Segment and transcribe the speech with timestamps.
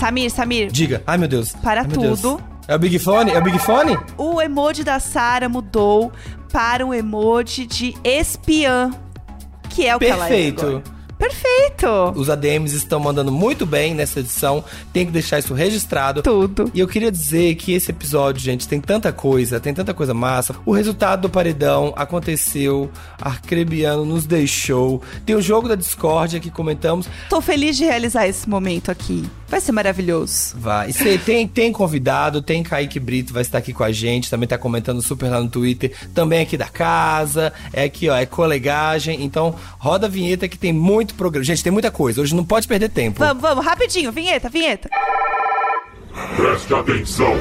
[0.00, 0.70] Samir, Samir.
[0.72, 1.02] Diga.
[1.06, 1.52] Ai, meu Deus.
[1.62, 2.20] Para Ai, meu Deus.
[2.22, 2.42] tudo.
[2.66, 3.32] É o Big Fone?
[3.32, 3.98] É o Big Fone?
[4.16, 6.10] O emoji da Sara mudou
[6.50, 8.90] para o emoji de espiã,
[9.68, 10.66] que é o que ela é Perfeito.
[10.66, 10.82] agora.
[11.18, 11.86] Perfeito.
[12.16, 14.64] Os ADMs estão mandando muito bem nessa edição.
[14.90, 16.22] Tem que deixar isso registrado.
[16.22, 16.70] Tudo.
[16.72, 20.56] E eu queria dizer que esse episódio, gente, tem tanta coisa, tem tanta coisa massa.
[20.64, 22.90] O resultado do paredão aconteceu,
[23.20, 25.02] Arcrebiano nos deixou.
[25.26, 27.06] Tem o jogo da discórdia que comentamos.
[27.28, 29.28] Tô feliz de realizar esse momento aqui.
[29.50, 30.54] Vai ser maravilhoso.
[30.56, 30.90] Vai.
[30.90, 34.48] E cê tem, tem convidado, tem Kaique Brito, vai estar aqui com a gente, também
[34.48, 39.24] tá comentando super lá no Twitter, também aqui da casa, é aqui, ó, é colegagem.
[39.24, 41.44] Então, roda a vinheta que tem muito programa.
[41.44, 43.18] Gente, tem muita coisa, hoje não pode perder tempo.
[43.18, 44.12] Vamos, vamos, rapidinho.
[44.12, 44.88] Vinheta, vinheta.
[46.36, 47.34] Preste atenção.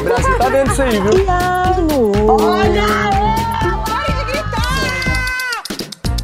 [0.00, 1.10] O Brasil tá vendo isso aí, viu?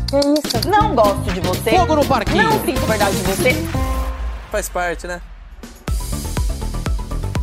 [0.09, 0.69] Que isso?
[0.71, 1.71] Não gosto de você.
[1.71, 2.45] Fogo no parquinho.
[2.45, 3.92] Não sinto verdade de você.
[4.53, 5.23] Faz parte, né?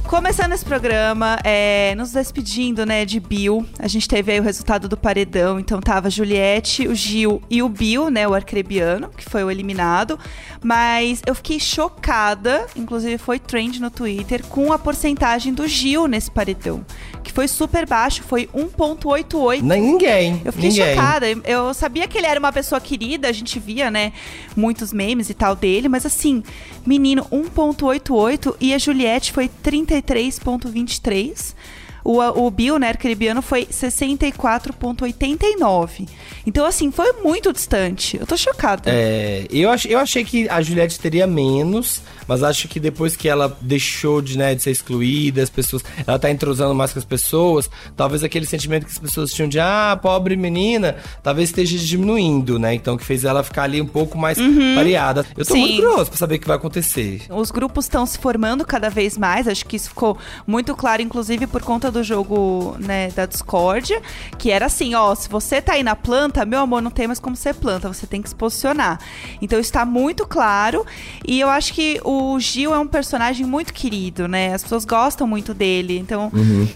[0.09, 3.65] Começando esse programa, é, nos despedindo, né, de Bill.
[3.79, 5.59] A gente teve aí o resultado do paredão.
[5.59, 9.49] Então tava a Juliette, o Gil e o Bill, né, o arcrebiano, que foi o
[9.49, 10.19] eliminado.
[10.61, 16.29] Mas eu fiquei chocada, inclusive foi trend no Twitter, com a porcentagem do Gil nesse
[16.29, 16.85] paredão.
[17.23, 19.61] Que foi super baixo, foi 1,88.
[19.61, 20.41] Nem ninguém.
[20.43, 20.95] Eu fiquei ninguém.
[20.95, 21.27] chocada.
[21.45, 24.11] Eu sabia que ele era uma pessoa querida, a gente via, né,
[24.55, 26.43] muitos memes e tal dele, mas assim,
[26.85, 31.55] menino, 1.88 e a Juliette foi 33.23.
[32.03, 36.07] O, o Bill, né, arcrebiano, foi 64.89.
[36.45, 38.17] Então, assim, foi muito distante.
[38.19, 38.89] Eu tô chocada.
[38.89, 43.27] É, eu, ach, eu achei que a Juliette teria menos, mas acho que depois que
[43.27, 45.83] ela deixou de, né, de ser excluída, as pessoas.
[46.05, 49.59] Ela tá entrosando mais com as pessoas, talvez aquele sentimento que as pessoas tinham de,
[49.59, 52.73] ah, pobre menina, talvez esteja diminuindo, né?
[52.73, 54.37] Então que fez ela ficar ali um pouco mais
[54.75, 55.25] pareada.
[55.37, 55.61] Eu tô Sim.
[55.61, 57.21] muito curioso pra saber o que vai acontecer.
[57.29, 61.47] Os grupos estão se formando cada vez mais, acho que isso ficou muito claro, inclusive
[61.47, 64.01] por conta do jogo né, da discórdia,
[64.37, 67.19] que era assim, ó, se você tá aí na planta, meu amor, não tem mais
[67.19, 68.99] como ser planta, você tem que se posicionar.
[69.41, 70.85] Então está muito claro,
[71.25, 74.53] e eu acho que o Gil é um personagem muito querido, né?
[74.53, 76.31] As pessoas gostam muito dele, então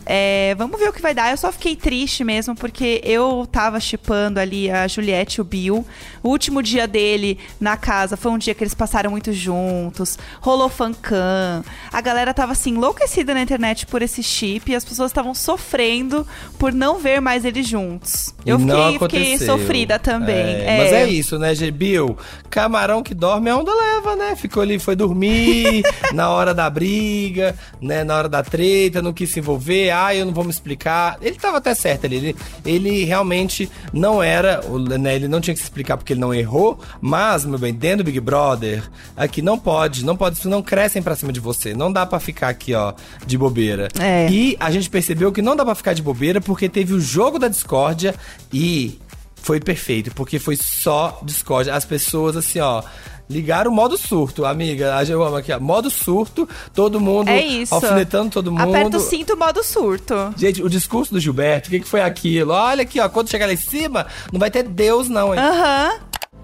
[0.05, 1.31] é, vamos ver o que vai dar.
[1.31, 5.85] Eu só fiquei triste mesmo, porque eu tava chipando ali a Juliette e o Bill.
[6.21, 10.69] O último dia dele na casa foi um dia que eles passaram muito juntos, rolou
[10.69, 11.63] fancam.
[11.91, 16.25] A galera tava assim, enlouquecida na internet por esse chip e as pessoas estavam sofrendo
[16.57, 18.33] por não ver mais eles juntos.
[18.45, 20.35] Eu fiquei, fiquei sofrida também.
[20.35, 22.17] É, Mas é isso, né, G- Bill?
[22.49, 24.35] Camarão que dorme a onda leva, né?
[24.35, 25.83] Ficou ali, foi dormir
[26.13, 28.03] na hora da briga, né?
[28.03, 29.89] Na hora da treta, não quis se envolver.
[29.91, 31.17] Ah, eu não vou me explicar.
[31.21, 32.15] Ele tava até certo ali.
[32.17, 32.35] Ele,
[32.65, 34.61] ele realmente não era,
[34.99, 35.15] né?
[35.15, 36.79] Ele não tinha que se explicar porque ele não errou.
[37.01, 38.83] Mas, meu bem, dentro do Big Brother,
[39.15, 41.73] aqui não pode, não pode, não crescem pra cima de você.
[41.73, 42.93] Não dá pra ficar aqui, ó,
[43.25, 43.87] de bobeira.
[43.99, 44.27] É.
[44.29, 47.39] E a gente percebeu que não dá pra ficar de bobeira porque teve o jogo
[47.39, 48.13] da discórdia
[48.53, 48.99] e
[49.35, 51.73] foi perfeito, porque foi só discórdia.
[51.75, 52.83] As pessoas, assim, ó.
[53.29, 54.95] Ligaram o modo surto, amiga.
[54.97, 55.59] A eu amo aqui, ó.
[55.59, 57.73] Modo surto, todo mundo É isso.
[57.73, 58.61] alfinetando todo mundo.
[58.69, 60.13] Aperta o cinto modo surto.
[60.37, 62.51] Gente, o discurso do Gilberto, o que, que foi aquilo?
[62.53, 65.39] Olha aqui, ó, quando chegar lá em cima, não vai ter Deus, não, hein?
[65.39, 65.99] Aham.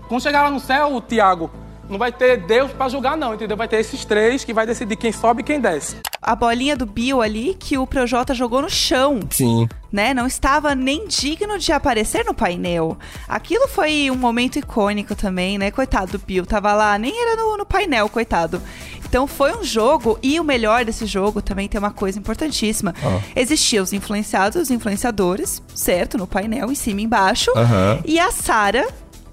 [0.07, 1.51] Quando chegar lá no céu, Tiago,
[1.89, 3.57] não vai ter Deus pra julgar, não, entendeu?
[3.57, 5.97] Vai ter esses três que vai decidir quem sobe e quem desce.
[6.21, 9.19] A bolinha do Bill ali que o Projota jogou no chão.
[9.31, 9.67] Sim.
[9.91, 10.13] né?
[10.13, 12.97] Não estava nem digno de aparecer no painel.
[13.27, 15.71] Aquilo foi um momento icônico também, né?
[15.71, 18.61] Coitado do Bill, tava lá, nem era no, no painel, coitado.
[19.05, 22.93] Então foi um jogo, e o melhor desse jogo também tem uma coisa importantíssima.
[23.35, 26.15] Existiam os influenciados e os influenciadores, certo?
[26.15, 27.51] No painel, em cima e embaixo.
[27.55, 27.99] Aham.
[28.05, 28.87] E a Sara,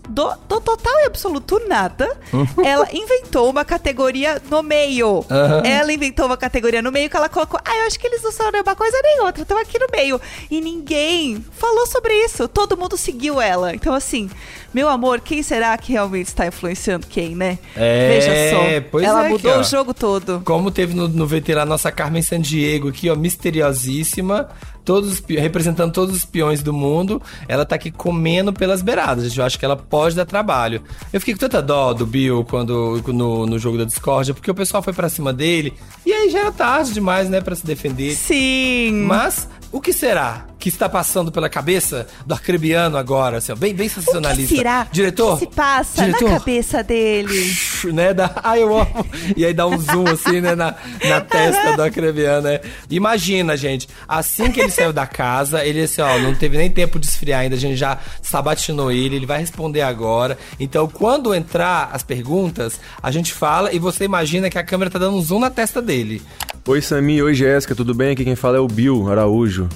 [0.08, 2.16] do, do total e absoluto nada,
[2.64, 5.24] ela inventou uma categoria no meio.
[5.30, 5.62] Aham.
[5.64, 7.60] Ela inventou uma categoria no meio que ela colocou.
[7.64, 9.86] Ah, eu acho que eles não são nem uma coisa nem outra, estão aqui no
[9.90, 10.20] meio.
[10.50, 12.48] E ninguém falou sobre isso.
[12.48, 13.74] Todo mundo seguiu ela.
[13.74, 14.30] Então, assim,
[14.76, 17.58] meu amor, quem será que realmente está influenciando quem, né?
[17.74, 18.88] É, Veja só.
[18.90, 20.42] pois ela é, mudou aqui, o jogo todo.
[20.44, 24.50] Como teve no, no VT lá nossa Carmen Sandiego aqui, ó, misteriosíssima,
[24.84, 27.22] todos representando todos os peões do mundo.
[27.48, 29.38] Ela tá aqui comendo pelas beiradas, gente.
[29.38, 30.82] Eu acho que ela pode dar trabalho.
[31.10, 34.54] Eu fiquei com tanta dó do Bill quando no, no jogo da discórdia, porque o
[34.54, 35.72] pessoal foi pra cima dele.
[36.04, 38.14] E aí já era tarde demais, né, pra se defender.
[38.14, 39.04] Sim.
[39.06, 40.44] Mas o que será?
[40.70, 44.56] Que está passando pela cabeça do arcrebiano agora, assim, ó, bem, bem O que sensacionalista.
[44.56, 47.56] será Diretor, que se passa diretor, na cabeça dele?
[47.94, 48.12] né?
[48.12, 49.06] Dá, ai, eu amo.
[49.36, 50.74] E aí dá um zoom assim, né, na,
[51.08, 52.60] na testa do acrebiano, né?
[52.90, 56.98] Imagina, gente, assim que ele saiu da casa, ele assim, ó, não teve nem tempo
[56.98, 60.36] de esfriar ainda, a gente já sabatinou ele, ele vai responder agora.
[60.58, 64.98] Então, quando entrar as perguntas, a gente fala e você imagina que a câmera tá
[64.98, 66.20] dando um zoom na testa dele.
[66.66, 67.22] Oi, Sami.
[67.22, 67.72] Oi, Jéssica.
[67.72, 68.10] Tudo bem?
[68.10, 69.68] Aqui quem fala é o Bill Araújo.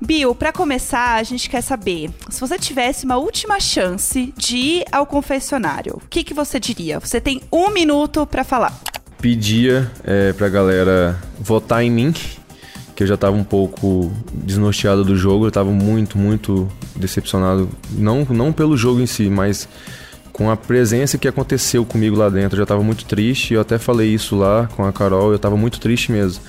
[0.00, 4.84] Bill, pra começar, a gente quer saber, se você tivesse uma última chance de ir
[4.92, 7.00] ao confessionário, o que, que você diria?
[7.00, 8.78] Você tem um minuto pra falar.
[9.20, 12.14] Pedia é, pra galera votar em mim,
[12.94, 15.46] que eu já tava um pouco desnorteado do jogo.
[15.46, 17.68] Eu tava muito, muito decepcionado.
[17.90, 19.68] Não, não pelo jogo em si, mas
[20.32, 22.56] com a presença que aconteceu comigo lá dentro.
[22.56, 23.54] Eu já tava muito triste.
[23.54, 25.32] Eu até falei isso lá com a Carol.
[25.32, 26.42] Eu tava muito triste mesmo.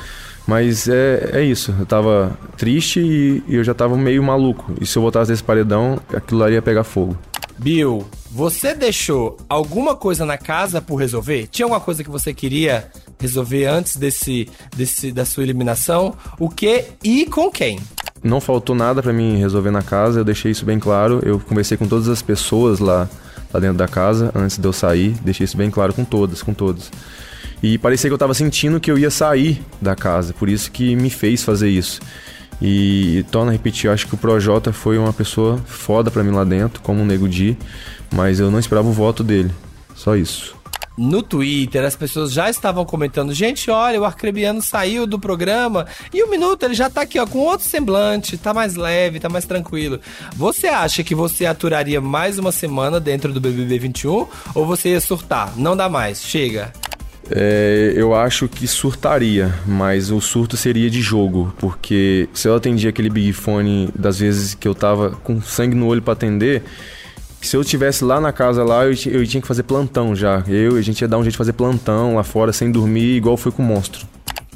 [0.50, 1.76] Mas é, é isso.
[1.78, 4.74] Eu tava triste e, e eu já tava meio maluco.
[4.82, 7.16] E se eu botasse nesse paredão, aquilo lá ia pegar fogo.
[7.60, 11.48] Bill, você deixou alguma coisa na casa por resolver?
[11.52, 12.88] Tinha alguma coisa que você queria
[13.20, 16.16] resolver antes desse, desse da sua eliminação?
[16.40, 17.80] O que e com quem?
[18.24, 21.22] Não faltou nada pra mim resolver na casa, eu deixei isso bem claro.
[21.24, 23.08] Eu conversei com todas as pessoas lá,
[23.54, 26.56] lá dentro da casa antes de eu sair, deixei isso bem claro com todas, com
[26.56, 26.90] todos.
[27.62, 30.96] E parecia que eu tava sentindo que eu ia sair da casa, por isso que
[30.96, 32.00] me fez fazer isso.
[32.62, 36.44] E, torna a repetir, acho que o Projota foi uma pessoa foda pra mim lá
[36.44, 37.58] dentro, como o Nego Di,
[38.14, 39.52] mas eu não esperava o voto dele.
[39.96, 40.60] Só isso.
[40.98, 46.22] No Twitter, as pessoas já estavam comentando: gente, olha, o Arcrebiano saiu do programa e
[46.22, 49.46] um minuto ele já tá aqui, ó, com outro semblante, tá mais leve, tá mais
[49.46, 50.02] tranquilo.
[50.36, 55.00] Você acha que você aturaria mais uma semana dentro do BBB 21 ou você ia
[55.00, 55.54] surtar?
[55.56, 56.74] Não dá mais, chega.
[57.32, 62.90] É, eu acho que surtaria, mas o surto seria de jogo, porque se eu atendia
[62.90, 66.64] aquele Big Fone das vezes que eu tava com sangue no olho pra atender,
[67.42, 70.44] se eu tivesse lá na casa lá, eu, eu tinha que fazer plantão já.
[70.48, 73.16] Eu e a gente ia dar um jeito de fazer plantão lá fora sem dormir,
[73.16, 74.08] igual foi com o monstro.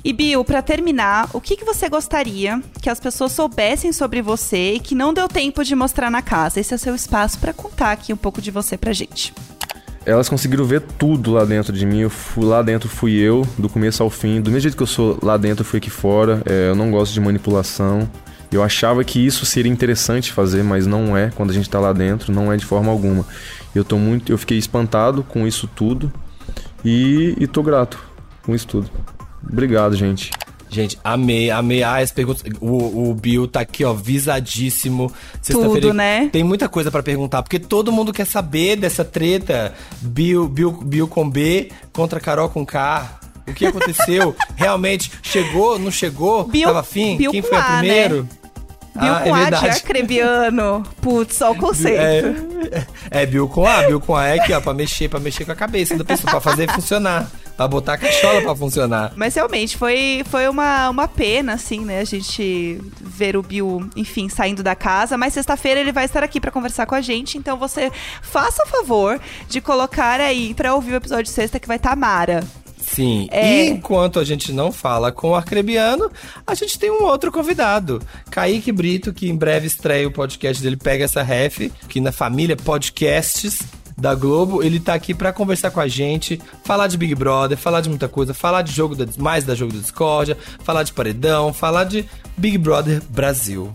[0.06, 4.74] E Bill, pra terminar, o que, que você gostaria que as pessoas soubessem sobre você
[4.74, 6.60] e que não deu tempo de mostrar na casa?
[6.60, 9.34] Esse é o seu espaço pra contar aqui um pouco de você pra gente.
[10.06, 12.00] Elas conseguiram ver tudo lá dentro de mim.
[12.00, 14.42] Eu fui lá dentro, fui eu, do começo ao fim.
[14.42, 16.42] Do mesmo jeito que eu sou lá dentro, eu fui aqui fora.
[16.46, 18.10] É, eu não gosto de manipulação.
[18.52, 21.92] Eu achava que isso seria interessante fazer, mas não é quando a gente tá lá
[21.92, 23.26] dentro, não é de forma alguma.
[23.74, 26.14] Eu tô muito, eu fiquei espantado com isso tudo
[26.86, 27.98] e, e tô grato
[28.44, 28.92] com isso tudo.
[29.50, 30.30] Obrigado, gente.
[30.74, 31.84] Gente, amei, amei.
[31.84, 32.44] Ah, as perguntas.
[32.60, 35.12] O, o Bill tá aqui, ó, visadíssimo.
[35.46, 36.30] Tudo, né?
[36.32, 39.74] Tem muita coisa pra perguntar, porque todo mundo quer saber dessa treta.
[40.02, 43.20] Bill, Bill, Bill com B contra Carol com K.
[43.48, 44.36] O que aconteceu?
[44.56, 46.46] Realmente chegou, não chegou?
[46.46, 47.18] Bill- Tava afim?
[47.18, 47.78] Bill Quem foi a né?
[47.80, 48.24] primeiro?
[48.96, 49.68] Bill Ah, com é A de verdade.
[49.68, 50.84] arcrebiano.
[51.02, 52.00] Putz, só o conceito.
[53.12, 55.46] É, é Bill com A, Bill com A é aqui, ó, pra mexer, pra mexer
[55.46, 57.30] com a cabeça da pessoa, pra fazer funcionar.
[57.64, 59.14] Pra botar a cachola pra funcionar.
[59.16, 62.02] Mas realmente foi, foi uma, uma pena, assim, né?
[62.02, 65.18] A gente ver o Bill, enfim, saindo da casa.
[65.18, 67.38] Mas sexta-feira ele vai estar aqui pra conversar com a gente.
[67.38, 67.90] Então você
[68.22, 69.18] faça o favor
[69.48, 72.44] de colocar aí pra ouvir o episódio de sexta que vai estar Mara.
[72.78, 73.30] Sim.
[73.32, 73.66] É.
[73.66, 76.12] E enquanto a gente não fala com o Arcrebiano,
[76.46, 78.02] a gente tem um outro convidado.
[78.30, 82.58] Kaique Brito, que em breve estreia o podcast dele, pega essa ref, que na família
[82.58, 83.62] Podcasts
[83.98, 87.82] da Globo, ele tá aqui pra conversar com a gente, falar de Big Brother, falar
[87.82, 91.54] de muita coisa, falar de jogo da, mais da jogo da discórdia, falar de paredão,
[91.54, 92.06] falar de
[92.38, 93.74] Big Brother Brasil.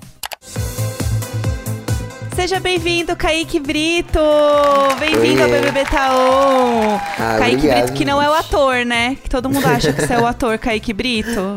[2.35, 4.21] Seja bem-vindo, Kaique Brito!
[5.01, 5.49] Bem-vindo ao.
[5.49, 6.97] BBB Taon!
[7.19, 9.17] Ah, Kaique obrigado, Brito, que não é o ator, né?
[9.23, 11.57] Que todo mundo acha que você é o ator, Kaique Brito.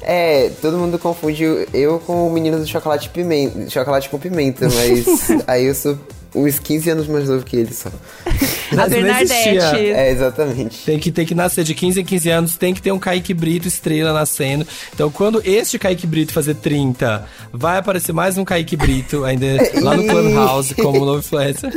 [0.00, 5.30] É, todo mundo confunde eu com o menino do chocolate pimenta, chocolate com pimenta, mas
[5.46, 5.98] aí eu sou
[6.34, 7.90] uns 15 anos mais novo que ele só.
[8.78, 8.88] A.
[8.88, 9.36] Bernadette.
[9.36, 10.84] É, exatamente.
[10.84, 13.34] Tem que, tem que nascer de 15 em 15 anos, tem que ter um Kaique
[13.34, 14.66] Brito estrela nascendo.
[14.94, 19.46] Então, quando este Kaique Brito fazer 30, vai aparecer mais um Kaique Brito, ainda
[19.82, 21.70] lá no Clubhouse, como novo influencer.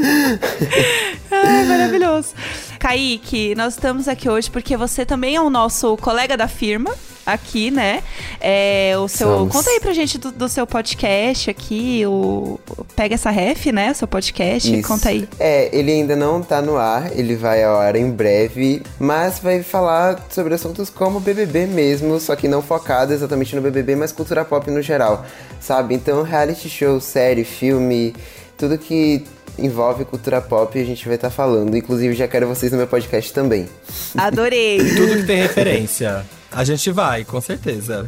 [1.32, 2.30] Ai, maravilhoso.
[2.80, 6.94] Kaique, nós estamos aqui hoje porque você também é o nosso colega da firma
[7.26, 8.04] aqui, né?
[8.40, 9.52] É, o seu, Somos.
[9.52, 12.60] conta aí pra gente do, do seu podcast aqui, o
[12.96, 13.94] Pega essa ref, né?
[13.94, 14.88] Seu podcast, Isso.
[14.88, 15.28] conta aí.
[15.40, 19.64] É, ele ainda não tá no ar, ele vai ao ar em breve, mas vai
[19.64, 24.46] falar sobre assuntos como BBB mesmo, só que não focado exatamente no BBB, mas cultura
[24.46, 25.26] pop no geral,
[25.60, 25.96] sabe?
[25.96, 28.16] Então, reality show, série, filme,
[28.58, 29.24] tudo que
[29.58, 31.76] envolve cultura pop a gente vai estar falando.
[31.76, 33.68] Inclusive, já quero vocês no meu podcast também.
[34.18, 34.78] Adorei.
[34.96, 36.26] Tudo que tem referência.
[36.56, 38.08] A gente vai, com certeza.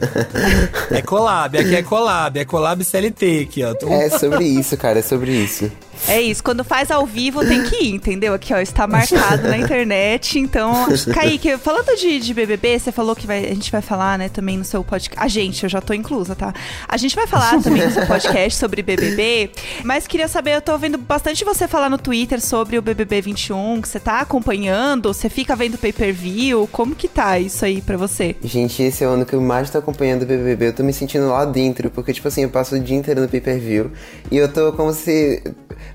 [0.90, 3.76] é collab, aqui é collab, é collab CLT aqui, ó.
[3.92, 5.70] É sobre isso, cara, é sobre isso.
[6.08, 8.34] É isso, quando faz ao vivo tem que ir, entendeu?
[8.34, 10.40] Aqui, ó, está marcado na internet.
[10.40, 14.30] Então, Kaique, falando de, de BBB, você falou que vai, a gente vai falar, né,
[14.30, 15.24] também no seu podcast.
[15.24, 16.54] A gente, eu já tô inclusa, tá?
[16.88, 19.52] A gente vai falar também no seu podcast sobre BBB,
[19.84, 23.82] mas queria saber, eu tô ouvindo bastante você falar no Twitter sobre o BBB 21,
[23.82, 28.36] que você tá acompanhando, você fica vendo pay-per-view, como que tá isso aí pra você?
[28.44, 30.94] Gente, esse é o ano que eu mais tô acompanhando o BBB, eu tô me
[30.94, 33.92] sentindo lá dentro, porque, tipo assim, eu passo o dia inteiro no pay-per-view
[34.32, 35.42] e eu tô como se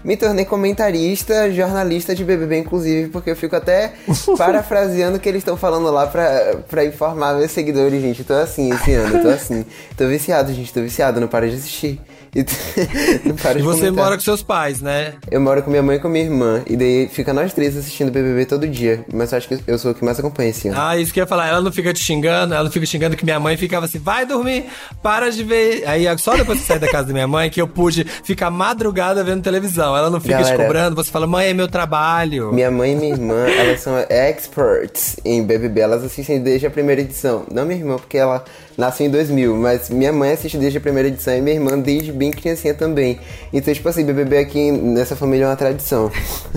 [0.04, 3.92] me tornei comentarista, jornalista de BBB, inclusive, porque eu fico até
[4.36, 8.24] parafraseando o que eles estão falando lá pra, pra informar meus seguidores, gente.
[8.24, 9.64] tô assim esse ano, tô assim.
[9.96, 12.00] Tô viciado, gente, tô viciado, não para de assistir.
[12.34, 12.40] E,
[13.58, 15.12] e você mora com seus pais, né?
[15.30, 16.62] Eu moro com minha mãe e com minha irmã.
[16.66, 19.04] E daí fica nós três assistindo BBB todo dia.
[19.12, 20.78] Mas eu acho que eu sou o que mais acompanha esse ano.
[20.80, 21.48] Ah, isso que eu ia falar.
[21.48, 24.24] Ela não fica te xingando, ela não fica xingando que minha mãe ficava assim, vai
[24.24, 24.64] dormir,
[25.02, 25.86] para de ver.
[25.86, 29.22] Aí só depois que sair da casa da minha mãe que eu pude ficar madrugada
[29.22, 29.94] vendo televisão.
[29.94, 32.50] Ela não fica Galera, te cobrando, você fala, mãe, é meu trabalho.
[32.50, 35.80] Minha mãe e minha irmã, elas são experts em BBB.
[35.82, 37.44] Elas assistem desde a primeira edição.
[37.52, 38.42] Não minha irmã, porque ela
[38.76, 42.12] nasceu em 2000, mas minha mãe assiste desde a primeira edição e minha irmã desde
[42.12, 43.18] bem criancinha também.
[43.52, 46.10] Então, tipo assim, BBB aqui nessa família é uma tradição.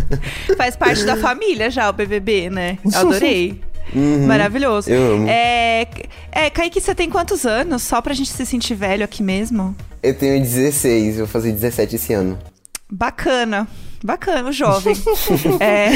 [0.57, 2.77] Faz parte da família já o BBB, né?
[2.93, 3.61] Adorei.
[3.93, 4.89] Uhum, Maravilhoso.
[4.89, 5.27] Eu amo.
[5.29, 5.87] É,
[6.31, 7.83] é, Kaique, você tem quantos anos?
[7.83, 9.75] Só pra gente se sentir velho aqui mesmo?
[10.01, 12.37] Eu tenho 16, vou fazer 17 esse ano.
[12.91, 13.67] Bacana.
[14.05, 14.95] Bacana, o jovem.
[15.59, 15.89] é,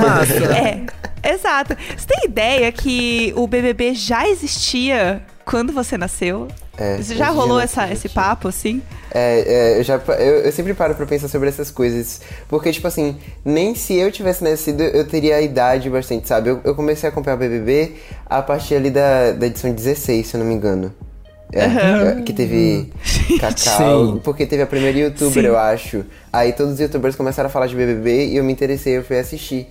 [0.00, 0.44] Massa.
[0.54, 1.76] é, exato.
[1.96, 6.46] Você tem ideia que o BBB já existia quando você nasceu?
[6.78, 8.80] É, já rolou essa, esse papo, assim?
[9.10, 12.20] É, é eu, já, eu, eu, sempre paro pra pensar sobre essas coisas.
[12.48, 16.50] Porque, tipo assim, nem se eu tivesse nascido, eu teria a idade bastante, sabe?
[16.50, 17.96] Eu, eu comecei a acompanhar o BBB
[18.26, 20.94] a partir ali da, da edição 16, se eu não me engano.
[21.52, 22.24] É, uhum.
[22.24, 22.90] Que teve
[23.38, 24.14] Cacau.
[24.14, 24.20] Sim.
[24.22, 25.48] Porque teve a primeira youtuber, Sim.
[25.48, 26.04] eu acho.
[26.32, 29.18] Aí todos os youtubers começaram a falar de BBB e eu me interessei, eu fui
[29.18, 29.68] assistir.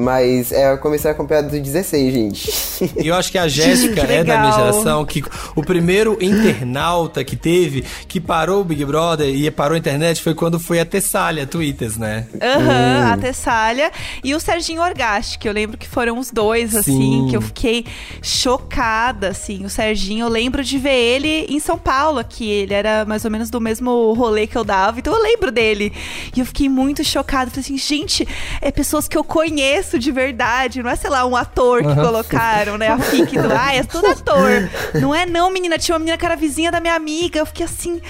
[0.00, 2.94] Mas é, eu comecei a acompanhar do 16, gente.
[3.02, 5.24] E eu acho que a Jéssica é da minha geração, que
[5.56, 10.36] o primeiro internauta que teve, que parou o Big Brother e parou a internet, foi
[10.36, 12.28] quando foi a Tessália, Twitters, né?
[12.40, 13.12] Aham, uhum, hum.
[13.12, 13.90] a Tessália
[14.22, 17.26] e o Serginho Orgasti, que eu lembro que foram os dois, assim, Sim.
[17.30, 17.84] que eu fiquei
[18.22, 19.64] chocada, assim.
[19.64, 23.32] O Serginho, eu lembro de ver ele em São Paulo, que ele era mais ou
[23.32, 25.92] menos do mesmo rolê que eu dava, então eu lembro dele.
[26.36, 28.28] E eu fiquei muito chocada, falei assim, gente,
[28.60, 31.88] é pessoas que eu conheço isso de verdade, não é, sei lá, um ator que
[31.88, 31.94] uhum.
[31.94, 32.88] colocaram, né?
[32.88, 33.48] A fic do.
[33.52, 34.68] Ah, é tudo ator.
[34.94, 35.78] Não é, não, menina.
[35.78, 37.38] Tinha uma menina que era vizinha da minha amiga.
[37.38, 38.00] Eu fiquei assim,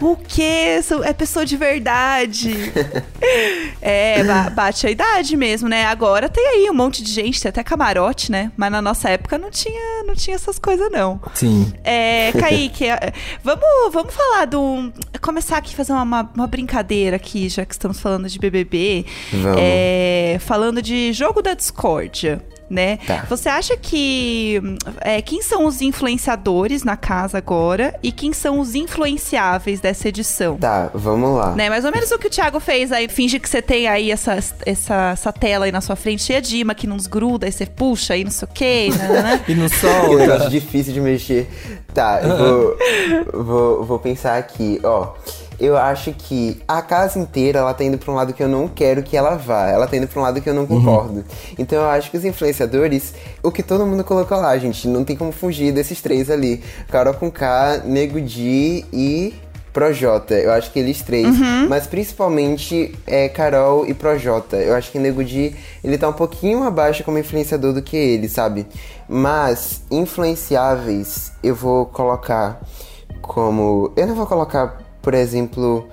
[0.00, 0.80] o quê?
[1.04, 2.72] É pessoa de verdade.
[3.80, 5.86] É, bate a idade mesmo, né?
[5.86, 8.50] Agora tem aí um monte de gente, tem até camarote, né?
[8.56, 11.20] Mas na nossa época não tinha, não tinha essas coisas, não.
[11.34, 11.72] Sim.
[11.84, 13.12] É, Kaique, é,
[13.42, 14.92] vamos, vamos falar do.
[15.20, 19.06] Começar aqui, fazer uma, uma brincadeira aqui, já que estamos falando de BBB.
[19.32, 19.58] Vamos.
[19.58, 22.42] É, falando de jogo da discórdia.
[22.72, 22.96] Né?
[23.06, 23.26] Tá.
[23.28, 24.58] Você acha que
[25.02, 30.56] é, quem são os influenciadores na casa agora e quem são os influenciáveis dessa edição?
[30.56, 31.54] Tá, vamos lá.
[31.54, 31.68] Né?
[31.68, 34.38] Mais ou menos o que o Thiago fez aí, finge que você tem aí essa,
[34.64, 37.66] essa, essa tela aí na sua frente cheia de imã que não gruda, aí você
[37.66, 39.08] puxa aí não sei o quê, né?
[39.08, 39.44] né, né?
[39.48, 40.08] e não solta.
[40.08, 41.48] Que negócio difícil de mexer.
[41.92, 45.12] Tá, eu vou, vou, vou pensar aqui, ó
[45.62, 48.66] eu acho que a casa inteira ela tá indo pra um lado que eu não
[48.66, 49.68] quero que ela vá.
[49.68, 51.18] Ela tá indo pra um lado que eu não concordo.
[51.18, 51.24] Uhum.
[51.56, 53.14] Então eu acho que os influenciadores,
[53.44, 56.60] o que todo mundo colocou lá, gente, não tem como fugir desses três ali.
[56.90, 59.34] Carol com K, Nego Di e
[59.72, 60.34] Projota.
[60.34, 61.28] Eu acho que eles três.
[61.28, 61.68] Uhum.
[61.68, 64.56] Mas principalmente é Carol e Projota.
[64.56, 65.54] Eu acho que Nego Di,
[65.84, 68.66] ele tá um pouquinho abaixo como influenciador do que ele, sabe?
[69.08, 72.60] Mas influenciáveis, eu vou colocar
[73.20, 73.92] como.
[73.94, 75.88] Eu não vou colocar por exemplo,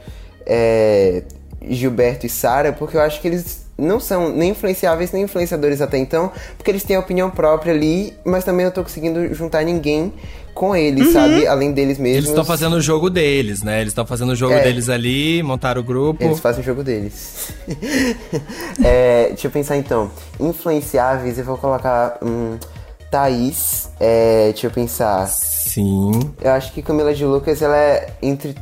[0.46, 1.24] é,
[1.68, 5.98] Gilberto e Sara, porque eu acho que eles não são nem influenciáveis nem influenciadores até
[5.98, 10.14] então, porque eles têm a opinião própria ali, mas também eu tô conseguindo juntar ninguém
[10.54, 11.14] com eles, uhum.
[11.14, 11.48] sabe?
[11.48, 12.18] Além deles mesmos.
[12.18, 13.80] Eles estão fazendo o jogo deles, né?
[13.80, 14.62] Eles estão fazendo o jogo é.
[14.62, 16.22] deles ali, montaram o grupo.
[16.22, 17.54] Eles fazem o jogo deles.
[18.84, 20.12] é, deixa eu pensar então.
[20.38, 22.18] Influenciáveis, eu vou colocar.
[22.22, 22.58] Hum,
[23.10, 25.28] Thaís, é, deixa eu pensar.
[25.28, 26.12] Sim.
[26.42, 28.54] Eu acho que Camila de Lucas, ela é entre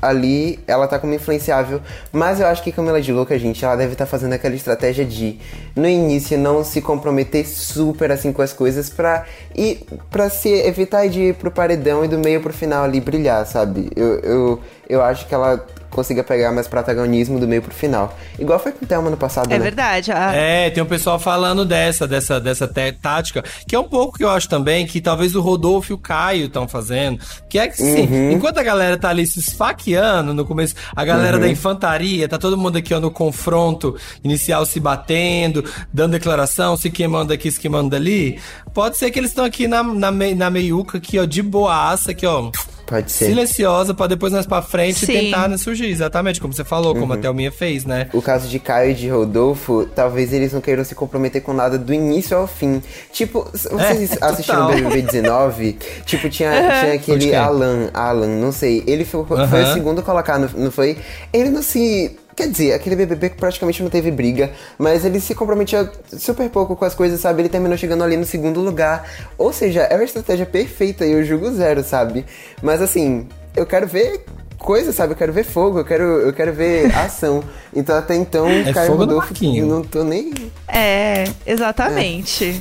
[0.00, 1.80] ali ela tá como influenciável,
[2.12, 5.04] mas eu acho que Camila de Louca, gente, ela deve estar tá fazendo aquela estratégia
[5.04, 5.38] de
[5.74, 9.80] no início não se comprometer super assim com as coisas pra e
[10.10, 13.90] para se evitar de ir pro paredão e do meio pro final ali brilhar, sabe?
[13.94, 18.16] Eu, eu, eu acho que ela consiga pegar mais protagonismo do meio pro final.
[18.38, 19.62] Igual foi com o Thelma no passado, É né?
[19.64, 20.12] verdade.
[20.12, 24.24] a- É, tem um pessoal falando dessa, dessa, dessa tática, que é um pouco que
[24.24, 27.18] eu acho também que talvez o Rodolfo e o Caio estão fazendo.
[27.48, 28.30] Que é que, sim, Uhum.
[28.32, 31.42] enquanto a galera tá ali se esfaqueando no começo, a galera Uhum.
[31.42, 36.90] da infantaria, tá todo mundo aqui ó, no confronto inicial se batendo, dando declaração, se
[36.90, 38.38] queimando aqui, se queimando dali.
[38.72, 42.26] Pode ser que eles estão aqui na, na, na meiuca, aqui, ó, de boaça, aqui,
[42.26, 42.50] ó.
[42.90, 43.26] Pode ser.
[43.26, 45.12] Silenciosa pra depois mais pra frente Sim.
[45.12, 47.22] tentar né, surgir, exatamente, como você falou, como a Uhum.
[47.22, 48.08] Thelminha fez, né?
[48.12, 51.78] O caso de Caio e de Rodolfo, talvez eles não queiram se comprometer com nada
[51.78, 52.82] do início ao fim.
[53.12, 54.90] Tipo, s- vocês É, assistiram o total.
[54.90, 55.78] BBB 19?
[56.04, 57.34] tipo, tinha, tinha Foi de aquele quem?
[57.36, 58.82] Alan, Alan, não sei.
[58.88, 60.98] Ele foi, foi o segundo colocado, não foi?
[61.32, 62.18] Ele não se...
[62.40, 66.74] Quer dizer, aquele BBB que praticamente não teve briga, mas ele se comprometia super pouco
[66.74, 67.42] com as coisas, sabe?
[67.42, 69.06] Ele terminou chegando ali no segundo lugar.
[69.36, 72.24] Ou seja, é uma estratégia perfeita e eu julgo zero, sabe?
[72.62, 74.24] Mas assim, eu quero ver
[74.56, 75.12] coisa, sabe?
[75.12, 77.44] Eu quero ver fogo, eu quero, eu quero ver ação.
[77.76, 79.34] Então até então, É Caio fogo no Rodolfo,
[79.66, 80.32] não tô nem.
[80.66, 82.58] É, exatamente.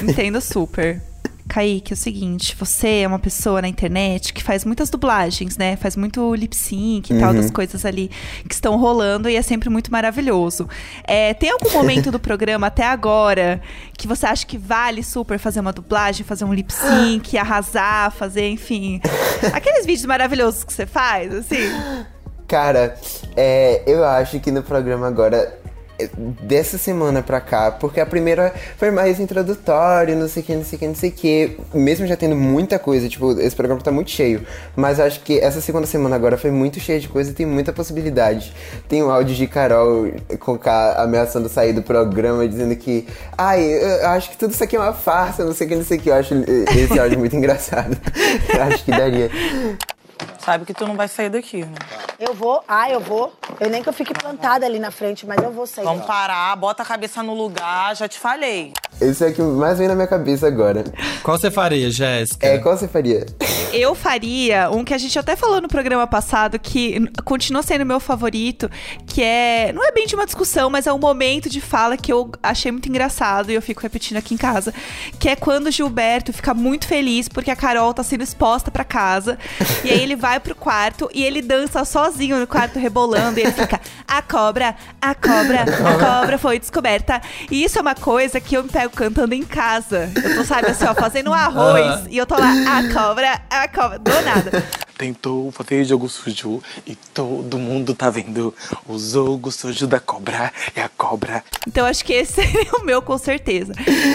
[0.00, 1.02] Entendo super.
[1.48, 5.76] Kaique, é o seguinte, você é uma pessoa na internet que faz muitas dublagens, né?
[5.76, 8.10] Faz muito lip sync e tal, das coisas ali
[8.46, 10.68] que estão rolando e é sempre muito maravilhoso.
[11.04, 13.60] É, tem algum momento do programa até agora
[13.96, 18.48] que você acha que vale super fazer uma dublagem, fazer um lip sync, arrasar, fazer,
[18.50, 19.00] enfim.
[19.52, 21.70] Aqueles vídeos maravilhosos que você faz, assim?
[22.46, 22.96] Cara,
[23.36, 25.58] é, eu acho que no programa agora.
[26.42, 30.64] Dessa semana pra cá, porque a primeira foi mais introdutório, não sei o que, não
[30.64, 31.56] sei o que, não sei o que.
[31.74, 34.42] Mesmo já tendo muita coisa, tipo, esse programa tá muito cheio.
[34.76, 37.72] Mas acho que essa segunda semana agora foi muito cheia de coisa e tem muita
[37.72, 38.52] possibilidade.
[38.88, 43.06] Tem um áudio de Carol com K ameaçando sair do programa, dizendo que.
[43.36, 45.84] Ai, eu acho que tudo isso aqui é uma farsa, não sei o que, não
[45.84, 46.10] sei o que.
[46.10, 46.34] Eu acho
[46.76, 47.96] esse áudio muito engraçado.
[48.54, 49.30] Eu acho que daria.
[50.38, 51.74] Sabe que tu não vai sair daqui, né?
[52.18, 53.32] Eu vou, ah, eu vou.
[53.60, 55.84] Eu nem que eu fique plantada ali na frente, mas eu vou sair.
[55.84, 58.72] Vamos parar, bota a cabeça no lugar, já te falei.
[59.00, 60.82] Esse é o que mais vem na minha cabeça agora.
[61.22, 62.46] Qual você faria, Jéssica?
[62.46, 63.24] É, qual você faria?
[63.72, 68.00] Eu faria um que a gente até falou no programa passado, que continua sendo meu
[68.00, 68.68] favorito,
[69.06, 69.72] que é.
[69.72, 72.72] Não é bem de uma discussão, mas é um momento de fala que eu achei
[72.72, 74.72] muito engraçado e eu fico repetindo aqui em casa.
[75.20, 78.84] Que é quando o Gilberto fica muito feliz porque a Carol tá sendo exposta pra
[78.84, 79.38] casa.
[79.84, 83.38] e aí ele vai pro quarto e ele dança sozinho no quarto, rebolando.
[83.38, 87.20] E ele fica: A cobra, a cobra, a cobra foi descoberta.
[87.50, 90.10] E isso é uma coisa que eu me pego cantando em casa.
[90.16, 91.86] Eu tô, sabe, assim, ó, fazendo um arroz.
[91.86, 92.06] Aham.
[92.10, 94.64] E eu tô lá, a cobra, a cobra, do nada.
[94.98, 98.52] Tentou fazer jogo sujo e todo mundo tá vendo.
[98.86, 101.44] O jogo sujo da cobra é a cobra.
[101.68, 103.72] Então acho que esse seria o meu, com certeza.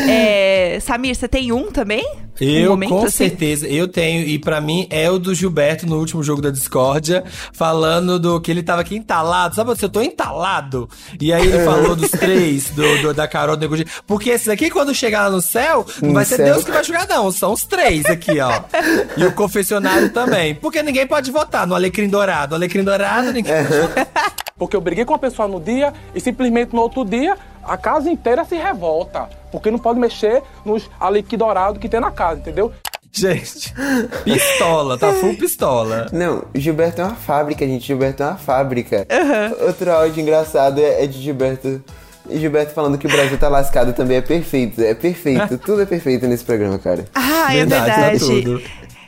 [0.09, 2.05] É, Samir, você tem um também?
[2.41, 3.17] um Eu, momento com assim?
[3.29, 7.23] certeza, eu tenho, e pra mim é o do Gilberto no último jogo da Discórdia,
[7.53, 9.55] falando do que ele tava aqui entalado.
[9.55, 9.85] Sabe você?
[9.85, 10.89] Eu tô entalado.
[11.21, 13.85] E aí ele falou dos três, do, do- da Carol do Nego Di.
[14.05, 16.45] Porque esses aqui, quando chegar lá no céu, não No vai ser céu.
[16.45, 17.31] Deus que vai julgar, não.
[17.31, 18.61] São os três aqui, ó.
[19.15, 20.55] E o confessionário também.
[20.55, 22.55] Porque ninguém pode votar no Alecrim Dourado.
[22.55, 24.07] Alecrim Dourado, ninguém pode votar.
[24.57, 28.09] Porque eu briguei com a pessoa no dia e simplesmente no outro dia a casa
[28.09, 29.29] inteira se revolta.
[29.51, 32.71] Porque não pode mexer nos aliqui dourado que tem na casa, entendeu?
[33.11, 33.71] Gente,
[34.23, 36.07] pistola, tá full pistola.
[36.11, 37.85] Não, Gilberto é uma fábrica, gente.
[37.85, 39.05] Gilberto é uma fábrica.
[39.67, 41.83] Outro áudio engraçado é, é de Gilberto.
[42.29, 44.81] Gilberto falando que o Brasil tá lascado também é perfeito.
[44.81, 45.57] É perfeito.
[45.63, 47.05] Tudo é perfeito nesse programa, cara.
[47.13, 48.19] Ah, Verdade, é tá verdade.
[48.41, 48.61] tudo.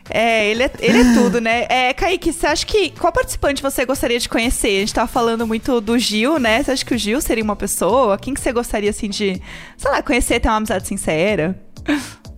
[0.10, 1.66] É, ele é, ele é tudo, né?
[1.68, 2.92] É, Kaique, você acha que.
[2.92, 4.78] Qual participante você gostaria de conhecer?
[4.78, 6.64] A gente tava falando muito do Gil, né?
[6.64, 8.18] Você acha que o Gil seria uma pessoa?
[8.18, 9.42] Quem que você gostaria, assim, de,
[9.78, 11.60] sei lá, conhecer, ter uma amizade sincera?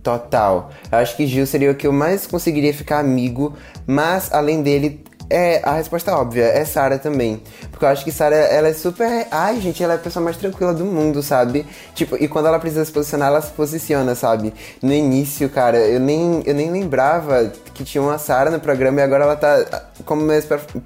[0.02, 0.70] Total.
[0.90, 3.54] Eu acho que Gil seria o que eu mais conseguiria ficar amigo,
[3.86, 7.42] mas além dele, é a resposta óbvia, é Sara também.
[7.70, 9.26] Porque eu acho que Sara, ela é super.
[9.30, 11.66] Ai, gente, ela é a pessoa mais tranquila do mundo, sabe?
[11.94, 14.54] Tipo, e quando ela precisa se posicionar, ela se posiciona, sabe?
[14.82, 19.02] No início, cara, eu nem, eu nem lembrava que tinha uma Sara no programa e
[19.02, 20.22] agora ela tá como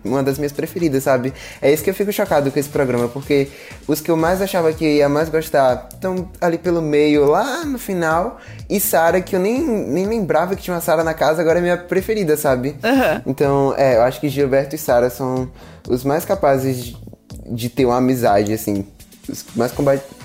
[0.04, 1.32] uma das minhas preferidas, sabe?
[1.60, 3.48] É isso que eu fico chocado com esse programa, porque
[3.86, 7.78] os que eu mais achava que ia mais gostar estão ali pelo meio, lá no
[7.78, 11.58] final, e Sara, que eu nem, nem lembrava que tinha uma Sara na casa, agora
[11.58, 12.76] é minha preferida, sabe?
[12.82, 13.22] Aham.
[13.26, 15.50] Então, é, eu acho que Gilberto e Sara são
[15.88, 16.96] os mais capazes de,
[17.50, 18.86] de ter uma amizade, assim,
[19.28, 19.72] os mais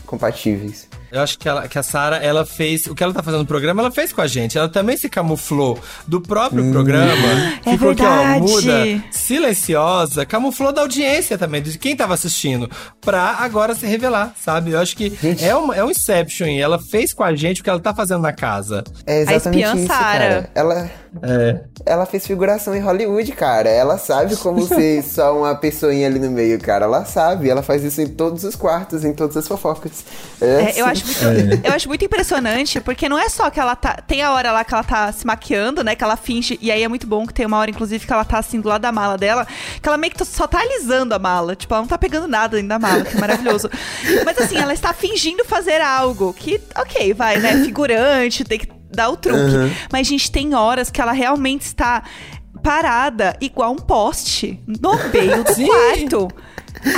[0.05, 0.87] compatíveis.
[1.11, 2.85] Eu acho que, ela, que a Sara, ela fez.
[2.87, 4.57] O que ela tá fazendo no programa, ela fez com a gente.
[4.57, 7.13] Ela também se camuflou do próprio programa.
[7.65, 8.41] É ficou aqui, ó, verdade.
[8.41, 14.71] muda, silenciosa, camuflou da audiência também, de quem tava assistindo, pra agora se revelar, sabe?
[14.71, 16.47] Eu acho que é, uma, é um Inception.
[16.47, 18.83] Ela fez com a gente o que ela tá fazendo na casa.
[19.05, 20.19] É exatamente espiã isso, Sarah.
[20.19, 20.51] cara.
[20.53, 20.91] Ela,
[21.23, 21.61] É.
[21.87, 23.69] ela fez figuração em Hollywood, cara.
[23.69, 26.85] Ela sabe como ser só uma pessoinha ali no meio, cara.
[26.85, 27.49] Ela sabe.
[27.49, 30.03] Ela faz isso em todos os quartos, em todas as fofocas.
[30.41, 31.01] É, eu, assim.
[31.01, 33.97] acho muito, eu acho muito impressionante, porque não é só que ela tá.
[34.07, 35.95] Tem a hora lá que ela tá se maquiando, né?
[35.95, 36.57] Que ela finge.
[36.61, 38.69] E aí é muito bom que tem uma hora, inclusive, que ela tá assim do
[38.69, 39.47] lado da mala dela,
[39.81, 41.55] que ela meio que só tá alisando a mala.
[41.55, 43.69] Tipo, ela não tá pegando nada dentro da mala, que é maravilhoso.
[44.25, 47.63] Mas assim, ela está fingindo fazer algo que, ok, vai, né?
[47.63, 49.39] Figurante, tem que dar o truque.
[49.91, 52.03] Mas, gente, tem horas que ela realmente está
[52.63, 56.27] parada, igual um poste, no meio do quarto.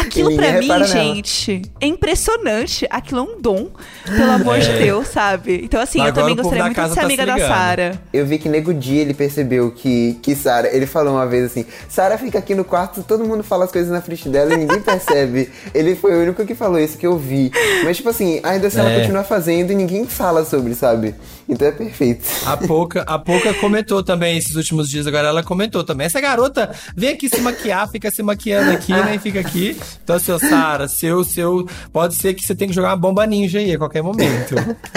[0.02, 0.88] Aquilo pra ninguém mim, repara nela.
[0.88, 2.86] gente, é impressionante.
[2.89, 3.69] Aquilo é um dom,
[4.06, 5.62] pelo amor de Deus, sabe?
[5.63, 7.47] Então, assim, eu Agora também o povo gostaria muito de ser tá amiga se da.
[7.47, 8.02] Sara.
[8.12, 11.65] Eu vi que Nego Di, ele percebeu que, que Sara, ele falou uma vez assim,
[11.88, 14.82] Sara fica aqui no quarto, todo mundo fala as coisas na frente dela e ninguém
[14.82, 15.49] percebe.
[15.73, 17.49] ele foi o único que falou isso que eu vi.
[17.86, 18.99] Mas tipo assim, ainda assim ela É.
[18.99, 21.15] continua fazendo e ninguém fala sobre, sabe?
[21.49, 22.23] Então é perfeito.
[22.45, 26.05] A Pouca, a Pouca comentou também esses últimos dias, agora ela comentou também.
[26.05, 29.15] Essa garota vem aqui se maquiar, fica se maquiando aqui, né?
[29.15, 29.75] E fica aqui.
[30.03, 31.67] Então, seu Sara, seu, seu.
[31.91, 34.55] Pode ser que você tenha que jogar uma bomba ninja aí a qualquer momento.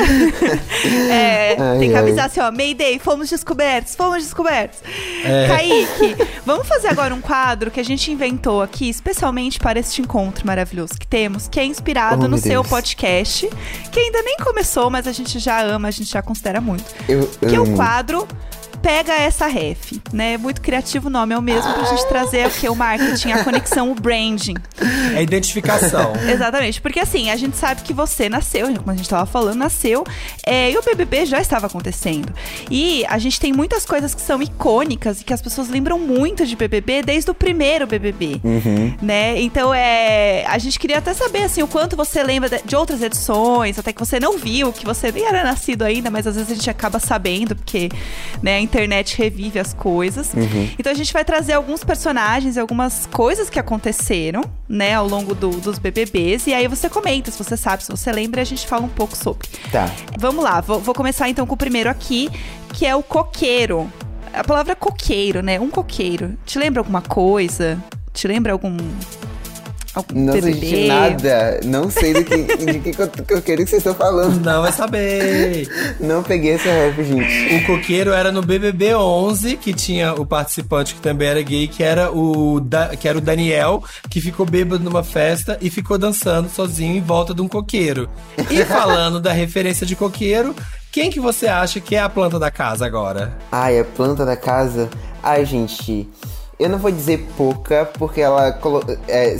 [1.10, 2.02] É, Ai, tem que ai.
[2.02, 4.80] avisar assim, ó, Mayday, fomos descobertos, fomos descobertos.
[5.24, 5.46] É.
[5.48, 10.46] Kaique, vamos fazer agora um quadro que a gente inventou aqui, especialmente para este encontro
[10.46, 12.66] maravilhoso que temos, que é inspirado Oh, no seu Deus.
[12.68, 13.48] podcast,
[13.90, 16.84] que ainda nem começou, mas a gente já ama, a gente já considera muito.
[17.08, 17.76] Eu Que é o amo.
[17.76, 18.26] quadro
[18.82, 20.36] Pega essa ref, né?
[20.36, 22.68] Muito criativo o nome, é o mesmo pra gente trazer o que?
[22.68, 24.56] O marketing, a conexão, o branding.
[25.14, 26.12] É identificação.
[26.28, 30.04] Exatamente, porque assim, a gente sabe que você nasceu, como a gente tava falando, nasceu,
[30.44, 32.32] é, e o BBB já estava acontecendo.
[32.70, 36.44] E a gente tem muitas coisas que são icônicas e que as pessoas lembram muito
[36.44, 38.40] de BBB desde o primeiro BBB,
[39.00, 39.40] né?
[39.40, 43.78] Então, é, a gente queria até saber, assim, o quanto você lembra de, outras edições,
[43.78, 46.54] até que você não viu, que você nem era nascido ainda, mas às vezes a
[46.54, 47.88] gente acaba sabendo, porque,
[48.42, 50.32] né, a internet revive as coisas.
[50.78, 55.34] Então, a gente vai trazer alguns personagens e algumas coisas que aconteceram, né, ao longo
[55.34, 58.66] do- dos BBBs, e aí você comenta se você sabe, se você lembra, a gente
[58.66, 59.48] fala um pouco sobre.
[59.70, 59.90] Tá.
[60.18, 62.30] Vamos lá, vou, vou começar então com o primeiro aqui,
[62.72, 63.92] que é o coqueiro.
[64.32, 65.60] A palavra coqueiro, né?
[65.60, 66.38] Um coqueiro.
[66.46, 67.78] Te lembra alguma coisa?
[68.14, 68.76] Te lembra algum.
[69.94, 70.66] Algum Não sei BBB?
[70.66, 71.60] de nada.
[71.64, 74.40] Não sei do que, de que, que eu, que eu quero que vocês estão falando.
[74.44, 75.68] Não vai saber.
[76.00, 77.54] Não peguei essa rap, gente.
[77.56, 81.82] O coqueiro era no BBB 11, que tinha o participante que também era gay, que
[81.82, 86.48] era o, da- que era o Daniel, que ficou bêbado numa festa e ficou dançando
[86.48, 88.08] sozinho em volta de um coqueiro.
[88.50, 90.54] E falando da referência de coqueiro,
[90.90, 93.32] quem que você acha que é a planta da casa agora?
[93.50, 94.88] Ai, a planta da casa.
[95.22, 96.08] Ai, gente.
[96.58, 98.56] Eu não vou dizer pouca, porque ela.
[99.08, 99.36] é,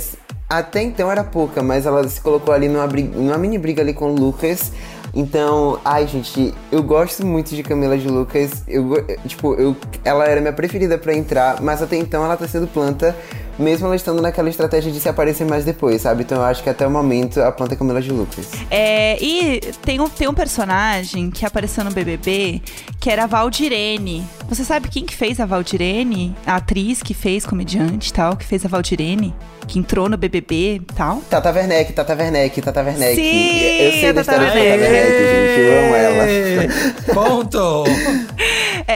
[0.57, 3.93] até então era pouca, mas ela se colocou ali numa, bri- numa mini briga ali
[3.93, 4.71] com o Lucas.
[5.15, 8.63] Então, ai, gente, eu gosto muito de Camila de Lucas.
[8.67, 12.65] Eu, tipo, eu, ela era minha preferida pra entrar, mas até então ela tá sendo
[12.67, 13.15] planta,
[13.57, 16.23] mesmo ela estando naquela estratégia de se aparecer mais depois, sabe?
[16.23, 18.51] Então eu acho que até o momento a planta é Camila de Lucas.
[18.69, 22.61] É, e tem um, tem um personagem que apareceu no BBB
[22.99, 24.23] que era a Valdirene.
[24.47, 26.35] Você sabe quem que fez a Valdirene?
[26.45, 29.33] A atriz que fez, comediante e tal, que fez a Valdirene?
[29.67, 31.21] Que entrou no BBB e tal?
[31.29, 33.15] Tata Werneck, Tata Werneck, Tata Werneck.
[33.15, 35.59] Sim, eu sei a da Tata história da Tata Werneck, gente.
[35.59, 36.29] Eu amo ela.
[36.29, 36.67] Ê,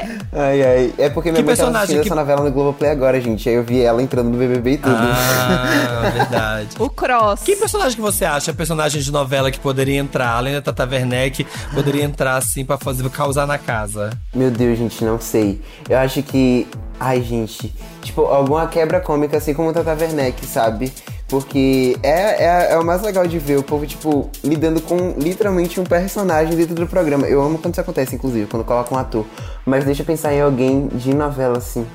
[0.01, 0.25] Ponto!
[0.33, 0.93] Ai, ai.
[0.97, 3.47] É porque minha Que mãe tava personagem assistindo que- essa novela no Globoplay agora, gente.
[3.47, 4.95] Aí eu vi ela entrando no BBB e tudo.
[4.95, 6.69] Ah, verdade.
[6.79, 7.41] O Cross.
[7.43, 11.45] Que personagem que você acha, personagem de novela que poderia entrar, além da Tata Werneck,
[11.73, 14.09] poderia entrar assim pra fazer causar na casa?
[14.33, 15.61] Meu Deus, gente, não sei.
[15.89, 16.67] Eu acho que.
[16.99, 17.73] Ai, gente.
[18.01, 20.91] Tipo, alguma quebra cômica, assim como o Tata Werneck, sabe?
[21.27, 25.77] Porque é, é, é o mais legal de ver o povo, tipo, lidando com literalmente
[25.79, 27.27] um personagem dentro do programa.
[27.27, 29.25] Eu amo quando isso acontece, inclusive, quando coloca um ator.
[29.65, 31.85] Mas deixa eu pensar em alguém de novela, assim.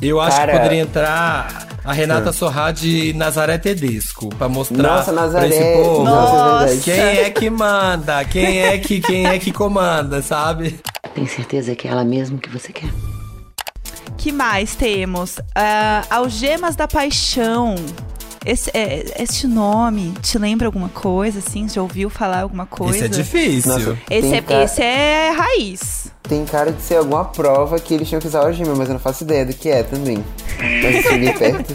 [0.00, 5.10] Eu acho Cara- que poderia entrar a Renata Sorrá de Nazaré Tedesco, pra mostrar Nossa,
[5.10, 5.48] Nazaré.
[5.48, 6.36] pra esse povo Nossa,
[6.70, 6.82] é Nossa.
[6.84, 10.78] quem é que manda, quem é que quem é que comanda, sabe?
[11.12, 12.88] Tem certeza que é ela mesmo que você quer?
[14.16, 15.38] que mais temos?
[15.54, 17.74] Ah, Algemas da Paixão.
[18.46, 21.68] Esse, é, este nome te lembra alguma coisa, assim?
[21.68, 22.96] Já ouviu falar alguma coisa?
[22.96, 23.72] Isso é difícil.
[23.72, 26.10] Nossa, Esse é, ca- esse é raiz.
[26.22, 29.00] tem cara de ser alguma prova que eles tinham que usar algema, mas eu não
[29.00, 30.24] faço ideia do que é também.
[30.82, 31.74] Mas cheguei perto.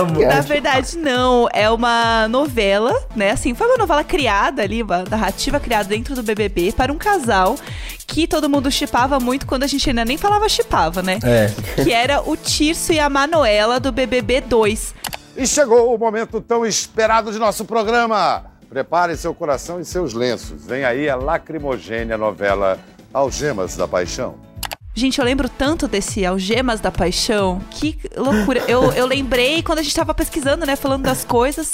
[0.00, 0.20] Amo.
[0.20, 1.48] Na verdade, não.
[1.52, 3.30] É uma novela, né?
[3.30, 7.56] Assim, foi uma novela criada ali, uma narrativa criada dentro do BBB para um casal
[8.06, 11.18] que todo mundo chipava muito quando a gente ainda nem falava chipava, né?
[11.22, 11.50] É.
[11.82, 14.94] Que era o Tirso e a Manuela do BBB 2.
[15.36, 18.44] E chegou o momento tão esperado de nosso programa.
[18.68, 20.64] Prepare seu coração e seus lenços.
[20.64, 22.78] Vem aí a lacrimogênia novela
[23.12, 24.50] Algemas da Paixão.
[24.92, 27.60] Gente, eu lembro tanto desse Algemas da Paixão.
[27.70, 28.62] Que loucura.
[28.66, 30.74] Eu, eu lembrei quando a gente tava pesquisando, né?
[30.74, 31.72] Falando das coisas.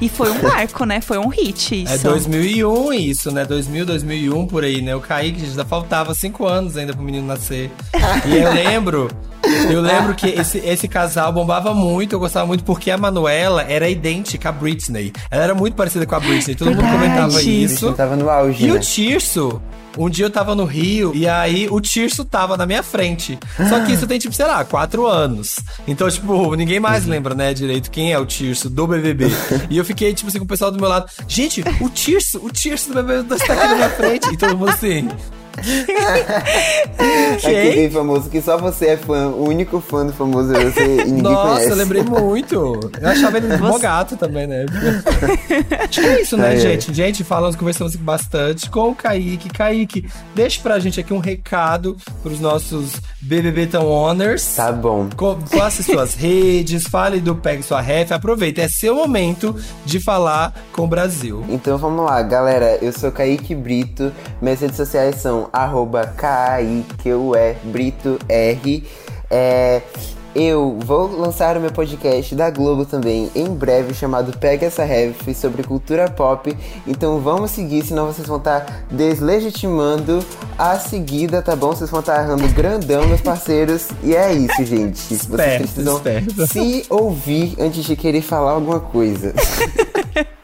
[0.00, 1.00] E foi um marco, né?
[1.00, 1.94] Foi um hit isso.
[1.94, 3.44] É 2001 isso, né?
[3.44, 4.96] 2000, 2001 por aí, né?
[4.96, 7.70] O Kaique já faltava cinco anos ainda pro menino nascer.
[8.26, 9.08] E eu lembro,
[9.70, 13.88] eu lembro que esse, esse casal bombava muito, eu gostava muito porque a Manuela era
[13.88, 15.12] idêntica à Britney.
[15.30, 16.98] Ela era muito parecida com a Britney, todo mundo Verdade.
[17.02, 17.92] comentava Britney isso.
[17.92, 18.74] tava no auge, E né?
[18.74, 19.60] o Tirso,
[19.98, 23.38] um dia eu tava no Rio e aí o Tirso tava na minha frente.
[23.68, 25.56] Só que isso tem, tipo, sei lá, quatro anos.
[25.86, 29.26] Então, tipo, ninguém mais lembra, né, direito quem é o Tirso do BBB.
[29.70, 31.06] E eu fiquei, tipo assim, com o pessoal do meu lado.
[31.26, 34.28] Gente, o Tirso, o Tirso do BBB tá aqui na minha frente.
[34.32, 35.08] E todo mundo assim.
[37.36, 40.84] Aquele bem famoso que só você é fã, o único fã do famoso é você
[40.84, 41.70] e ninguém Nossa, conhece.
[41.70, 42.80] eu lembrei muito.
[43.00, 44.64] Eu achava ele mó gato também, né?
[45.88, 46.60] Acho que é isso, né, Ai, ai.
[46.60, 46.92] gente?
[46.94, 49.48] Gente, falamos, conversamos aqui bastante com o Kaique.
[49.50, 54.54] Kaique, deixa pra gente aqui um recado pros nossos BBB Tão Honors.
[54.56, 55.08] Tá bom.
[55.16, 58.12] Co- Faça suas redes, fale do Pegue Sua Ref.
[58.12, 61.44] Aproveita, é seu momento de falar com o Brasil.
[61.48, 62.78] Então vamos lá, galera.
[62.82, 64.12] Eu sou Kaique Brito.
[64.40, 68.82] Minhas redes sociais são arroba K-A-I-Q-U-E Brito R.
[69.30, 69.82] É,
[70.36, 75.34] eu vou lançar o meu podcast da Globo também em breve, chamado Pega essa Ref
[75.34, 76.54] sobre cultura pop.
[76.86, 80.22] Então vamos seguir, senão vocês vão estar deslegitimando
[80.58, 81.68] a seguida, tá bom?
[81.68, 83.88] Vocês vão estar errando grandão, meus parceiros.
[84.02, 84.98] E é isso, gente.
[84.98, 86.46] Vocês Esperto, precisam esperto.
[86.46, 89.32] se ouvir antes de querer falar alguma coisa.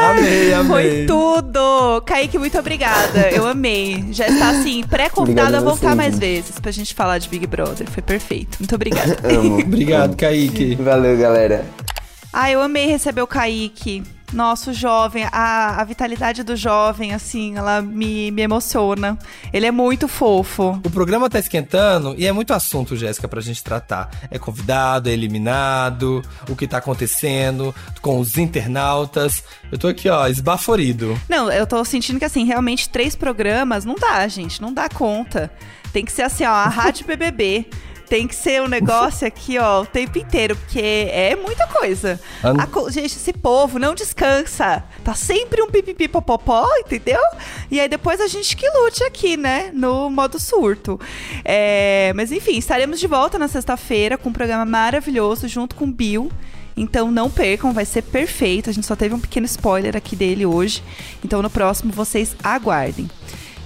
[0.00, 0.68] Amei, amei.
[0.68, 2.02] Foi tudo!
[2.04, 3.30] Kaique, muito obrigada.
[3.30, 4.04] Eu amei.
[4.10, 7.88] Já está assim, pré-convidado Obrigado a voltar mais vezes pra gente falar de Big Brother.
[7.88, 8.53] Foi perfeito.
[8.58, 9.18] Muito obrigada.
[9.28, 9.58] Amo.
[9.64, 10.74] Obrigado, Kaique.
[10.76, 11.64] Valeu, galera.
[12.32, 14.02] Ah, eu amei receber o Kaique.
[14.32, 19.16] Nosso jovem, a, a vitalidade do jovem, assim, ela me, me emociona.
[19.52, 20.80] Ele é muito fofo.
[20.84, 24.10] O programa tá esquentando e é muito assunto, Jéssica, pra gente tratar.
[24.32, 29.44] É convidado, é eliminado, o que tá acontecendo com os internautas.
[29.70, 31.16] Eu tô aqui, ó, esbaforido.
[31.28, 34.60] Não, eu tô sentindo que, assim, realmente três programas não dá, gente.
[34.60, 35.48] Não dá conta.
[35.92, 37.68] Tem que ser assim, ó, a Rádio BBB.
[38.08, 42.20] Tem que ser um negócio aqui, ó, o tempo inteiro, porque é muita coisa.
[42.42, 44.84] An- A gente, esse povo não descansa.
[45.02, 47.20] Tá sempre um pipipi popopó, entendeu?
[47.70, 49.70] E aí depois a gente que lute aqui, né?
[49.72, 51.00] No modo surto.
[51.44, 55.92] É, mas enfim, estaremos de volta na sexta-feira com um programa maravilhoso junto com o
[55.92, 56.30] Bill.
[56.76, 58.68] Então não percam, vai ser perfeito.
[58.68, 60.82] A gente só teve um pequeno spoiler aqui dele hoje.
[61.24, 63.08] Então no próximo vocês aguardem.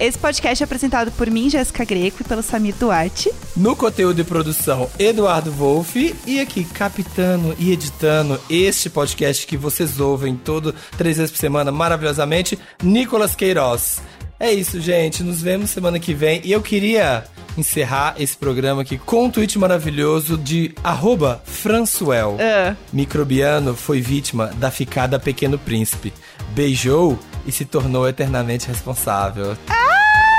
[0.00, 3.32] Esse podcast é apresentado por mim, Jéssica Greco, e pelo Samir Duarte.
[3.56, 6.14] No conteúdo e produção, Eduardo Wolff.
[6.24, 11.72] E aqui, captando e editando este podcast que vocês ouvem todo, três vezes por semana,
[11.72, 14.00] maravilhosamente, Nicolas Queiroz.
[14.38, 15.24] É isso, gente.
[15.24, 16.40] Nos vemos semana que vem.
[16.44, 17.24] E eu queria
[17.56, 22.37] encerrar esse programa aqui com um tweet maravilhoso de arroba Françoel.
[22.38, 22.76] Ah.
[22.92, 26.12] Microbiano foi vítima da ficada Pequeno Príncipe.
[26.54, 29.56] Beijou e se tornou eternamente responsável.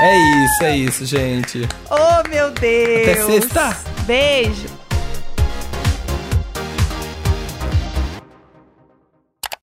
[0.01, 1.67] É isso, é isso, gente.
[1.89, 3.01] Oh, meu Deus!
[3.01, 3.77] Até sexta.
[4.05, 4.78] Beijo!